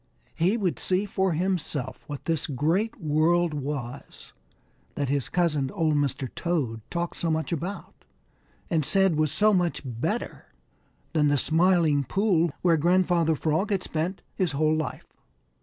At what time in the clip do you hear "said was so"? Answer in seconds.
8.83-9.53